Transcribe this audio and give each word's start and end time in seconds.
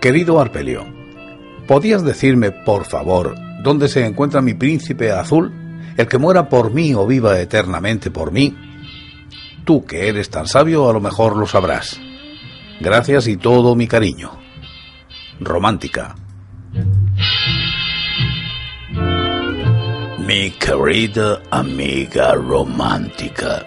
Querido 0.00 0.40
Arpelio, 0.40 0.86
¿podías 1.66 2.04
decirme, 2.04 2.52
por 2.52 2.84
favor, 2.84 3.34
dónde 3.64 3.88
se 3.88 4.06
encuentra 4.06 4.40
mi 4.40 4.54
príncipe 4.54 5.10
azul? 5.10 5.52
El 5.96 6.06
que 6.06 6.18
muera 6.18 6.48
por 6.48 6.72
mí 6.72 6.94
o 6.94 7.04
viva 7.04 7.40
eternamente 7.40 8.12
por 8.12 8.30
mí. 8.30 8.56
Tú 9.64 9.84
que 9.84 10.08
eres 10.08 10.30
tan 10.30 10.46
sabio, 10.46 10.88
a 10.88 10.92
lo 10.92 11.00
mejor 11.00 11.36
lo 11.36 11.48
sabrás. 11.48 12.00
Gracias 12.80 13.26
y 13.26 13.36
todo 13.36 13.74
mi 13.74 13.88
cariño. 13.88 14.38
Romántica. 15.40 16.14
Mi 20.24 20.50
querida 20.52 21.42
amiga 21.50 22.34
romántica. 22.34 23.66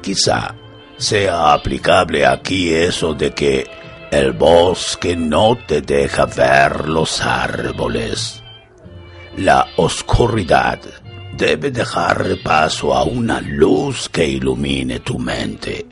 Quizá 0.00 0.56
sea 0.96 1.52
aplicable 1.52 2.26
aquí 2.26 2.74
eso 2.74 3.14
de 3.14 3.30
que 3.30 3.82
el 4.12 4.32
bosque 4.32 5.16
no 5.16 5.56
te 5.66 5.80
deja 5.80 6.26
ver 6.26 6.86
los 6.86 7.22
árboles. 7.22 8.42
La 9.38 9.66
oscuridad 9.78 10.78
debe 11.34 11.70
dejar 11.70 12.36
paso 12.44 12.92
a 12.94 13.04
una 13.04 13.40
luz 13.40 14.10
que 14.10 14.28
ilumine 14.28 15.00
tu 15.00 15.18
mente. 15.18 15.86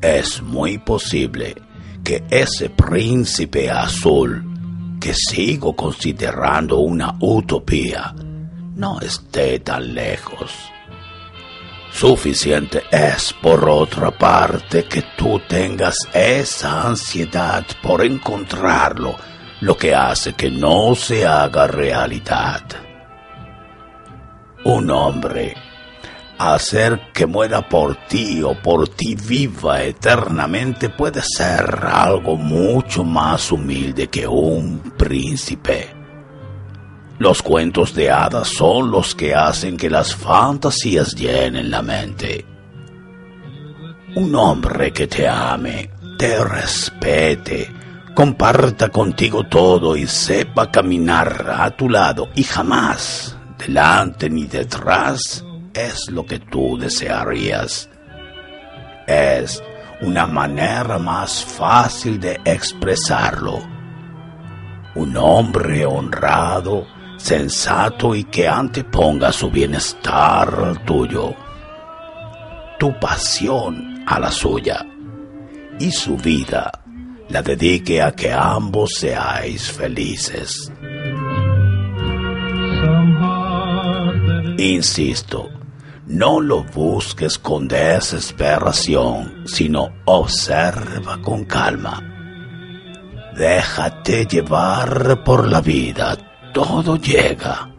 Es 0.00 0.40
muy 0.40 0.78
posible 0.78 1.56
que 2.04 2.22
ese 2.30 2.70
príncipe 2.70 3.68
azul, 3.68 4.96
que 5.00 5.12
sigo 5.12 5.74
considerando 5.74 6.78
una 6.78 7.16
utopía, 7.18 8.14
no 8.76 9.00
esté 9.00 9.58
tan 9.58 9.94
lejos. 9.94 10.52
Suficiente 11.92 12.84
es, 12.90 13.32
por 13.32 13.68
otra 13.68 14.10
parte, 14.10 14.84
que 14.84 15.02
tú 15.16 15.40
tengas 15.46 15.96
esa 16.14 16.86
ansiedad 16.86 17.64
por 17.82 18.04
encontrarlo, 18.04 19.16
lo 19.60 19.76
que 19.76 19.94
hace 19.94 20.32
que 20.34 20.50
no 20.50 20.94
se 20.94 21.26
haga 21.26 21.66
realidad. 21.66 22.62
Un 24.64 24.90
hombre, 24.90 25.54
hacer 26.38 27.12
que 27.12 27.26
muera 27.26 27.68
por 27.68 27.96
ti 28.06 28.42
o 28.42 28.54
por 28.54 28.88
ti 28.88 29.14
viva 29.14 29.82
eternamente 29.82 30.88
puede 30.88 31.20
ser 31.22 31.80
algo 31.84 32.36
mucho 32.36 33.04
más 33.04 33.52
humilde 33.52 34.08
que 34.08 34.26
un 34.26 34.94
príncipe. 34.96 35.99
Los 37.20 37.42
cuentos 37.42 37.94
de 37.94 38.10
hadas 38.10 38.48
son 38.48 38.90
los 38.90 39.14
que 39.14 39.34
hacen 39.34 39.76
que 39.76 39.90
las 39.90 40.16
fantasías 40.16 41.14
llenen 41.14 41.70
la 41.70 41.82
mente. 41.82 42.46
Un 44.16 44.34
hombre 44.34 44.90
que 44.90 45.06
te 45.06 45.28
ame, 45.28 45.90
te 46.18 46.42
respete, 46.42 47.70
comparta 48.14 48.88
contigo 48.88 49.44
todo 49.44 49.96
y 49.96 50.06
sepa 50.06 50.70
caminar 50.70 51.56
a 51.58 51.70
tu 51.76 51.90
lado 51.90 52.30
y 52.34 52.42
jamás 52.42 53.36
delante 53.58 54.30
ni 54.30 54.46
detrás 54.46 55.44
es 55.74 56.10
lo 56.10 56.24
que 56.24 56.38
tú 56.38 56.78
desearías. 56.78 57.90
Es 59.06 59.62
una 60.00 60.26
manera 60.26 60.98
más 60.98 61.44
fácil 61.44 62.18
de 62.18 62.40
expresarlo. 62.46 63.60
Un 64.94 65.14
hombre 65.18 65.84
honrado, 65.84 66.86
sensato 67.20 68.14
y 68.14 68.24
que 68.24 68.48
anteponga 68.48 69.30
su 69.30 69.50
bienestar 69.50 70.48
al 70.64 70.84
tuyo, 70.84 71.34
tu 72.78 72.98
pasión 72.98 74.02
a 74.06 74.18
la 74.18 74.32
suya 74.32 74.84
y 75.78 75.92
su 75.92 76.16
vida 76.16 76.72
la 77.28 77.42
dedique 77.42 78.02
a 78.02 78.12
que 78.12 78.32
ambos 78.32 78.94
seáis 78.96 79.70
felices. 79.70 80.72
Insisto, 84.58 85.48
no 86.06 86.40
lo 86.40 86.64
busques 86.64 87.38
con 87.38 87.68
desesperación, 87.68 89.44
sino 89.46 89.90
observa 90.06 91.20
con 91.22 91.44
calma. 91.44 92.02
Déjate 93.36 94.26
llevar 94.26 95.22
por 95.22 95.48
la 95.48 95.60
vida 95.60 96.29
todo 96.52 96.96
llega. 96.96 97.70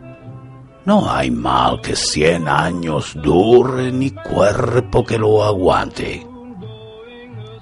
No 0.85 1.11
hay 1.11 1.29
mal 1.29 1.79
que 1.81 1.95
cien 1.95 2.47
años 2.47 3.13
dure 3.15 3.91
ni 3.91 4.11
cuerpo 4.11 5.05
que 5.05 5.17
lo 5.17 5.43
aguante. 5.43 6.25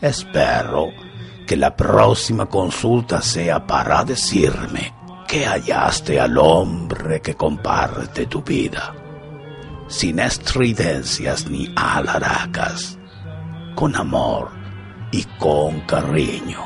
Espero 0.02 0.88
que 1.46 1.58
la 1.58 1.75
próxima 1.75 2.46
consulta 2.46 3.22
sea 3.22 3.66
para 3.66 4.06
decirme 4.06 4.94
que 5.28 5.46
hallaste 5.46 6.19
al 6.19 6.38
hombre 6.38 7.22
que 7.22 7.36
comparte 7.36 8.25
tu 8.28 8.42
vida, 8.42 8.96
sin 9.88 10.19
estridencias 10.19 11.50
ni 11.50 11.72
alaracas, 11.75 12.98
con 13.75 13.96
amor 13.96 14.50
y 15.12 15.24
con 15.38 15.81
cariño. 15.81 16.62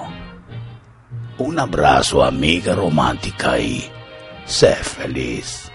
Un 1.40 1.60
abrazo 1.60 2.24
amiga 2.24 2.76
romántica 2.76 3.58
y 3.58 3.92
Ser 4.46 4.84
feliz. 4.84 5.73